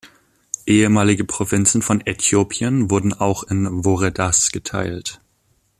[0.65, 5.21] Ehemalige Provinzen von Äthiopien wurden auch in Woredas geteilt.